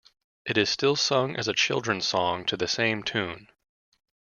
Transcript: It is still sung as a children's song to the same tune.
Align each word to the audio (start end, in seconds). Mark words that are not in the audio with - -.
It 0.47 0.57
is 0.57 0.67
still 0.67 0.95
sung 0.95 1.35
as 1.35 1.47
a 1.47 1.53
children's 1.53 2.07
song 2.07 2.43
to 2.45 2.57
the 2.57 2.67
same 2.67 3.03
tune. 3.03 3.49